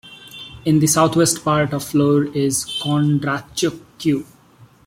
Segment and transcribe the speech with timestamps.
[0.65, 4.25] In the southwest part of the floor is Kondratyuk Q.